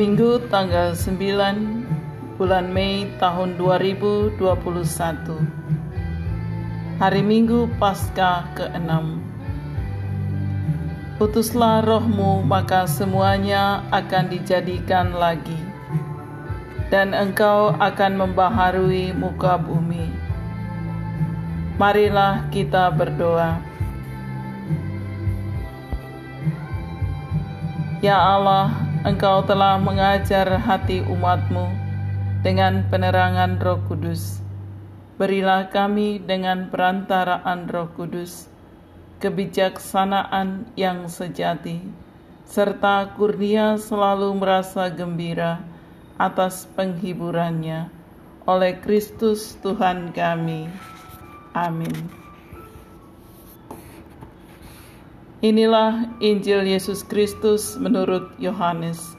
Minggu 0.00 0.48
tanggal 0.48 0.96
9 0.96 2.40
bulan 2.40 2.72
Mei 2.72 3.04
tahun 3.20 3.60
2021 3.60 4.40
Hari 6.96 7.20
Minggu 7.20 7.68
Paskah 7.76 8.48
ke-6 8.56 9.20
Putuslah 11.20 11.84
rohmu 11.84 12.40
maka 12.40 12.88
semuanya 12.88 13.84
akan 13.92 14.32
dijadikan 14.32 15.12
lagi. 15.12 15.60
Dan 16.88 17.12
engkau 17.12 17.76
akan 17.76 18.24
membaharui 18.24 19.12
muka 19.12 19.60
bumi. 19.60 20.08
Marilah 21.76 22.48
kita 22.48 22.88
berdoa. 22.88 23.60
Ya 28.00 28.16
Allah, 28.16 28.89
Engkau 29.00 29.40
telah 29.48 29.80
mengajar 29.80 30.44
hati 30.60 31.00
umatmu 31.00 31.72
dengan 32.44 32.84
penerangan 32.92 33.56
roh 33.56 33.80
kudus. 33.88 34.44
Berilah 35.16 35.72
kami 35.72 36.20
dengan 36.20 36.68
perantaraan 36.68 37.64
roh 37.72 37.88
kudus, 37.96 38.52
kebijaksanaan 39.24 40.68
yang 40.76 41.08
sejati, 41.08 41.80
serta 42.44 43.16
kurnia 43.16 43.80
selalu 43.80 44.36
merasa 44.36 44.92
gembira 44.92 45.64
atas 46.20 46.68
penghiburannya 46.76 47.88
oleh 48.44 48.84
Kristus 48.84 49.56
Tuhan 49.64 50.12
kami. 50.12 50.68
Amin. 51.56 52.20
Inilah 55.40 56.20
Injil 56.20 56.68
Yesus 56.68 57.00
Kristus 57.00 57.72
menurut 57.80 58.28
Yohanes. 58.36 59.16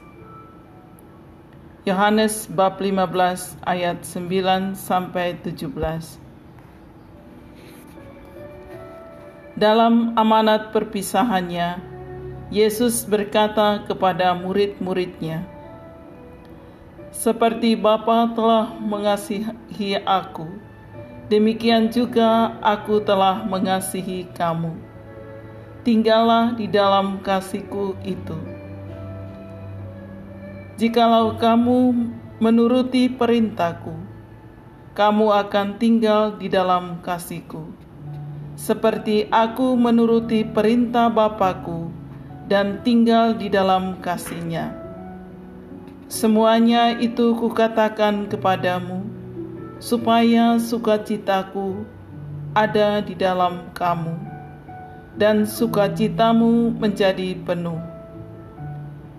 Yohanes 1.82 2.46
bab 2.46 2.78
15 2.78 3.58
ayat 3.66 4.06
9 4.06 4.78
sampai 4.78 5.34
17. 5.42 5.66
Dalam 9.58 10.14
amanat 10.14 10.70
perpisahannya, 10.70 11.82
Yesus 12.54 13.02
berkata 13.02 13.82
kepada 13.82 14.30
murid-muridnya, 14.38 15.42
Seperti 17.10 17.74
Bapa 17.74 18.30
telah 18.30 18.70
mengasihi 18.78 19.98
aku, 20.06 20.46
demikian 21.26 21.90
juga 21.90 22.54
aku 22.62 23.02
telah 23.02 23.42
mengasihi 23.42 24.30
kamu 24.38 24.91
tinggallah 25.82 26.54
di 26.54 26.70
dalam 26.70 27.18
kasihku 27.26 27.98
itu. 28.06 28.38
Jikalau 30.78 31.34
kamu 31.38 32.10
menuruti 32.38 33.10
perintahku, 33.10 33.94
kamu 34.94 35.26
akan 35.46 35.78
tinggal 35.82 36.38
di 36.38 36.46
dalam 36.46 37.02
kasihku. 37.02 37.66
Seperti 38.54 39.26
aku 39.26 39.74
menuruti 39.74 40.46
perintah 40.46 41.10
Bapakku 41.10 41.90
dan 42.46 42.78
tinggal 42.86 43.34
di 43.34 43.50
dalam 43.50 43.98
kasihnya. 43.98 44.78
Semuanya 46.06 46.94
itu 46.94 47.34
kukatakan 47.34 48.30
kepadamu, 48.30 49.02
supaya 49.82 50.62
sukacitaku 50.62 51.82
ada 52.54 53.02
di 53.02 53.16
dalam 53.16 53.72
kamu 53.74 54.31
dan 55.16 55.44
sukacitamu 55.44 56.72
menjadi 56.76 57.36
penuh. 57.44 57.78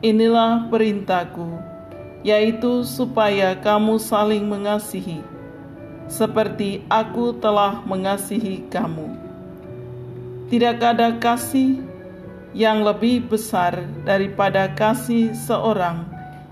Inilah 0.04 0.68
perintahku, 0.68 1.62
yaitu 2.26 2.84
supaya 2.84 3.56
kamu 3.56 4.02
saling 4.02 4.44
mengasihi, 4.44 5.24
seperti 6.10 6.84
aku 6.92 7.38
telah 7.40 7.80
mengasihi 7.88 8.68
kamu. 8.68 9.16
Tidak 10.52 10.78
ada 10.82 11.16
kasih 11.18 11.80
yang 12.54 12.86
lebih 12.86 13.26
besar 13.32 13.82
daripada 14.06 14.70
kasih 14.76 15.34
seorang 15.34 16.06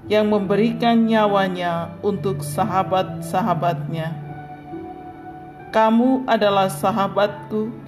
yang 0.09 0.27
memberikan 0.31 1.05
nyawanya 1.05 1.93
untuk 2.01 2.41
sahabat-sahabatnya. 2.41 4.11
Kamu 5.71 6.27
adalah 6.27 6.67
sahabatku 6.67 7.80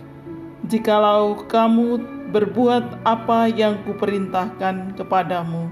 jikalau 0.74 1.38
kamu 1.46 2.02
berbuat 2.34 3.06
apa 3.06 3.46
yang 3.46 3.78
kuperintahkan 3.86 4.98
kepadamu. 4.98 5.70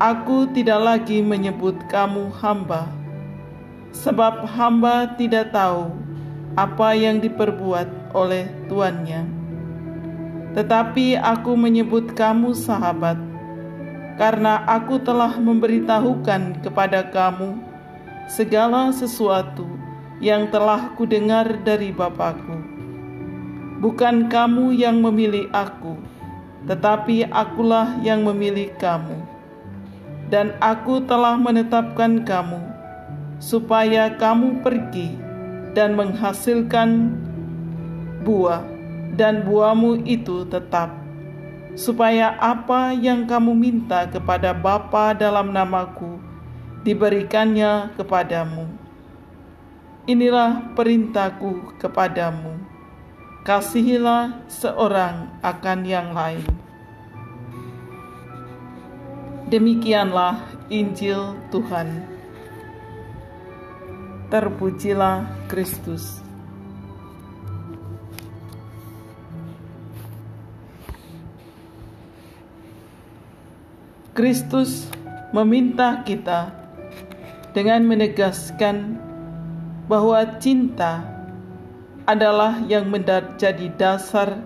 Aku 0.00 0.48
tidak 0.56 0.80
lagi 0.80 1.20
menyebut 1.20 1.76
kamu 1.92 2.32
hamba, 2.40 2.88
sebab 3.92 4.48
hamba 4.48 5.12
tidak 5.20 5.52
tahu 5.52 5.92
apa 6.56 6.96
yang 6.96 7.20
diperbuat 7.20 8.16
oleh 8.16 8.48
tuannya. 8.72 9.28
Tetapi 10.56 11.20
aku 11.20 11.52
menyebut 11.52 12.16
kamu 12.16 12.56
sahabat, 12.56 13.20
karena 14.16 14.64
aku 14.64 14.96
telah 14.96 15.36
memberitahukan 15.36 16.64
kepada 16.64 17.04
kamu 17.12 17.60
segala 18.32 18.96
sesuatu 18.96 19.68
yang 20.24 20.48
telah 20.48 20.88
kudengar 20.96 21.60
dari 21.60 21.92
Bapakku 21.92 22.57
Bukan 23.78 24.26
kamu 24.26 24.74
yang 24.74 24.98
memilih 24.98 25.46
aku, 25.54 25.94
tetapi 26.66 27.30
akulah 27.30 27.94
yang 28.02 28.26
memilih 28.26 28.74
kamu. 28.74 29.22
Dan 30.26 30.58
aku 30.58 30.98
telah 31.06 31.38
menetapkan 31.38 32.26
kamu, 32.26 32.58
supaya 33.38 34.10
kamu 34.18 34.66
pergi 34.66 35.14
dan 35.78 35.94
menghasilkan 35.94 37.14
buah, 38.26 38.66
dan 39.14 39.46
buahmu 39.46 40.02
itu 40.02 40.42
tetap, 40.50 40.90
supaya 41.78 42.34
apa 42.42 42.90
yang 42.98 43.30
kamu 43.30 43.54
minta 43.54 44.10
kepada 44.10 44.50
Bapa 44.58 45.14
dalam 45.14 45.54
namaku, 45.54 46.18
diberikannya 46.82 47.94
kepadamu. 47.94 48.66
Inilah 50.10 50.74
perintahku 50.74 51.78
kepadamu 51.78 52.77
kasihilah 53.48 54.44
seorang 54.44 55.40
akan 55.40 55.80
yang 55.88 56.12
lain. 56.12 56.44
Demikianlah 59.48 60.44
Injil 60.68 61.32
Tuhan. 61.48 62.04
Terpujilah 64.28 65.48
Kristus. 65.48 66.20
Kristus 74.12 74.92
meminta 75.32 76.04
kita 76.04 76.52
dengan 77.56 77.80
menegaskan 77.88 79.00
bahwa 79.88 80.36
cinta 80.36 81.17
adalah 82.08 82.64
yang 82.64 82.88
menjadi 82.88 83.68
dasar 83.76 84.40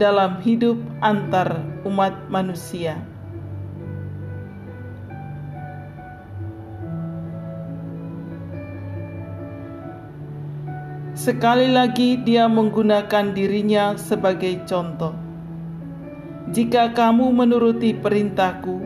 dalam 0.00 0.40
hidup 0.40 0.80
antar 1.04 1.60
umat 1.84 2.16
manusia. 2.32 2.96
Sekali 11.12 11.68
lagi, 11.68 12.16
dia 12.16 12.48
menggunakan 12.48 13.36
dirinya 13.36 13.92
sebagai 14.00 14.64
contoh. 14.64 15.12
Jika 16.48 16.96
kamu 16.96 17.28
menuruti 17.28 17.92
perintahku, 17.92 18.80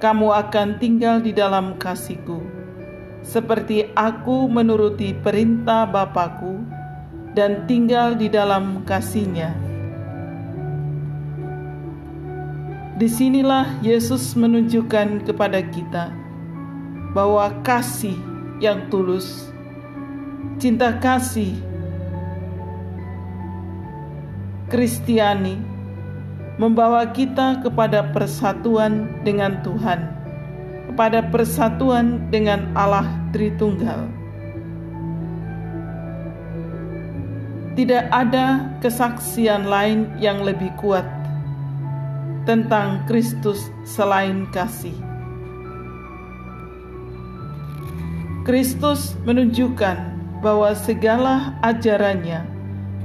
kamu 0.00 0.28
akan 0.32 0.80
tinggal 0.80 1.20
di 1.20 1.36
dalam 1.36 1.76
kasihku, 1.76 2.40
seperti 3.20 3.92
aku 3.92 4.48
menuruti 4.48 5.12
perintah 5.12 5.84
Bapakku 5.84 6.77
dan 7.38 7.70
tinggal 7.70 8.18
di 8.18 8.26
dalam 8.26 8.82
kasihnya. 8.82 9.54
Di 12.98 13.06
sinilah 13.06 13.78
Yesus 13.78 14.34
menunjukkan 14.34 15.22
kepada 15.22 15.62
kita 15.62 16.10
bahwa 17.14 17.54
kasih 17.62 18.18
yang 18.58 18.90
tulus, 18.90 19.54
cinta 20.58 20.98
kasih 20.98 21.54
Kristiani 24.66 25.56
membawa 26.58 27.06
kita 27.14 27.62
kepada 27.62 28.10
persatuan 28.10 29.22
dengan 29.22 29.62
Tuhan, 29.62 30.10
kepada 30.90 31.22
persatuan 31.30 32.26
dengan 32.34 32.66
Allah 32.74 33.06
Tritunggal. 33.30 34.27
tidak 37.78 38.10
ada 38.10 38.66
kesaksian 38.82 39.70
lain 39.70 40.10
yang 40.18 40.42
lebih 40.42 40.74
kuat 40.82 41.06
tentang 42.42 43.06
Kristus 43.06 43.70
selain 43.86 44.50
kasih. 44.50 44.98
Kristus 48.42 49.14
menunjukkan 49.22 49.94
bahwa 50.42 50.74
segala 50.74 51.54
ajarannya 51.62 52.42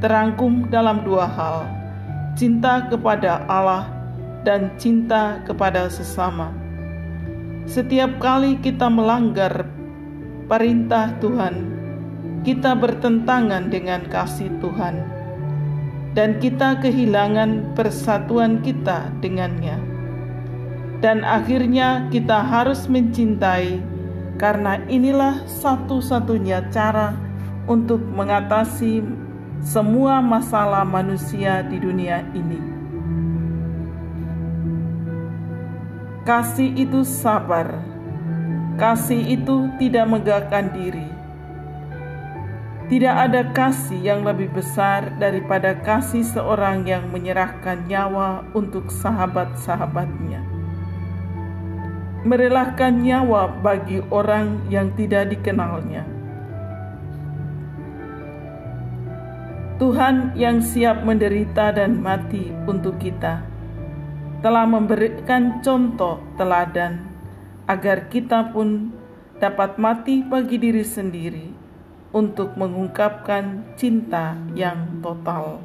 terangkum 0.01 0.65
dalam 0.73 1.05
dua 1.05 1.29
hal: 1.29 1.69
cinta 2.33 2.89
kepada 2.89 3.45
Allah 3.45 3.85
dan 4.41 4.73
cinta 4.81 5.37
kepada 5.45 5.85
sesama. 5.85 6.49
Setiap 7.69 8.17
kali 8.17 8.57
kita 8.57 8.89
melanggar 8.89 9.69
perintah 10.49 11.13
Tuhan, 11.21 11.82
kita 12.43 12.75
bertentangan 12.75 13.71
dengan 13.71 14.03
kasih 14.11 14.51
Tuhan, 14.59 14.99
dan 16.11 16.43
kita 16.43 16.75
kehilangan 16.83 17.71
persatuan 17.71 18.59
kita 18.59 19.07
dengannya. 19.23 19.79
Dan 20.99 21.23
akhirnya 21.23 22.11
kita 22.11 22.43
harus 22.43 22.87
mencintai, 22.91 23.79
karena 24.35 24.83
inilah 24.91 25.39
satu-satunya 25.47 26.67
cara 26.67 27.15
untuk 27.63 28.03
mengatasi 28.03 28.99
semua 29.63 30.19
masalah 30.19 30.83
manusia 30.83 31.63
di 31.63 31.79
dunia 31.79 32.27
ini. 32.35 32.59
Kasih 36.27 36.75
itu 36.75 37.07
sabar, 37.07 37.79
kasih 38.75 39.39
itu 39.39 39.71
tidak 39.79 40.07
megahkan 40.07 40.71
diri 40.75 41.12
tidak 42.93 43.15
ada 43.25 43.41
kasih 43.57 43.97
yang 44.05 44.21
lebih 44.21 44.53
besar 44.53 45.17
daripada 45.17 45.73
kasih 45.81 46.21
seorang 46.21 46.85
yang 46.85 47.09
menyerahkan 47.09 47.89
nyawa 47.89 48.45
untuk 48.53 48.93
sahabat-sahabatnya. 48.93 50.37
Merelakan 52.21 53.01
nyawa 53.01 53.49
bagi 53.65 53.97
orang 54.13 54.69
yang 54.69 54.93
tidak 54.93 55.33
dikenalnya. 55.33 56.05
Tuhan 59.81 60.37
yang 60.37 60.61
siap 60.61 61.01
menderita 61.01 61.73
dan 61.73 61.97
mati 61.97 62.53
untuk 62.69 63.01
kita 63.01 63.41
telah 64.45 64.69
memberikan 64.69 65.65
contoh 65.65 66.21
teladan 66.37 67.09
agar 67.65 68.05
kita 68.13 68.53
pun 68.53 68.93
dapat 69.41 69.81
mati 69.81 70.21
bagi 70.21 70.61
diri 70.61 70.85
sendiri 70.85 71.62
untuk 72.13 72.53
mengungkapkan 72.53 73.65
cinta 73.73 74.37
yang 74.53 75.01
total. 75.01 75.57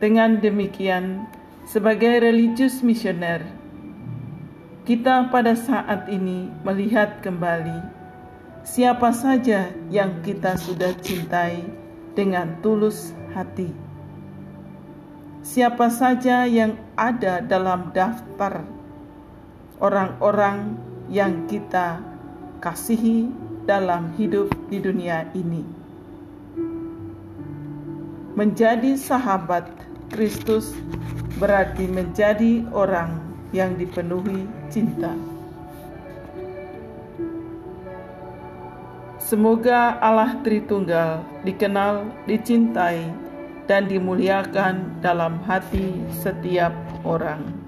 Dengan 0.00 0.40
demikian, 0.40 1.28
sebagai 1.64 2.24
religius 2.24 2.80
misioner, 2.80 3.44
kita 4.88 5.28
pada 5.28 5.52
saat 5.52 6.08
ini 6.08 6.48
melihat 6.64 7.20
kembali 7.20 7.84
siapa 8.64 9.12
saja 9.12 9.68
yang 9.92 10.24
kita 10.24 10.56
sudah 10.56 10.96
cintai 11.04 11.64
dengan 12.16 12.56
tulus 12.64 13.12
hati. 13.36 13.72
Siapa 15.40 15.88
saja 15.88 16.44
yang 16.48 16.76
ada 16.96 17.44
dalam 17.44 17.92
daftar 17.92 18.79
orang-orang 19.80 20.76
yang 21.08 21.48
kita 21.48 21.98
kasihi 22.60 23.32
dalam 23.64 24.12
hidup 24.14 24.52
di 24.68 24.78
dunia 24.78 25.26
ini. 25.32 25.64
Menjadi 28.36 28.94
sahabat 28.94 29.68
Kristus 30.12 30.72
berarti 31.40 31.88
menjadi 31.88 32.64
orang 32.70 33.20
yang 33.50 33.74
dipenuhi 33.74 34.46
cinta. 34.70 35.16
Semoga 39.18 39.94
Allah 40.02 40.42
Tritunggal 40.42 41.22
dikenal, 41.46 42.02
dicintai, 42.26 43.06
dan 43.70 43.86
dimuliakan 43.86 44.98
dalam 44.98 45.38
hati 45.46 46.02
setiap 46.10 46.74
orang. 47.06 47.59